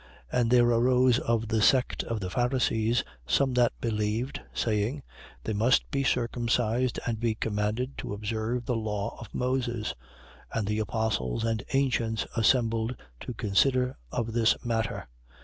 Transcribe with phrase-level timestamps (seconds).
[0.31, 0.31] 15:5.
[0.41, 5.03] But there arose of the sect of the Pharisees some that believed, saying:
[5.43, 9.93] They must be circumcised and be commanded to observe the law of Moses.
[10.53, 10.57] 15:6.
[10.57, 15.07] And the apostles and ancients assembled to consider of this matter.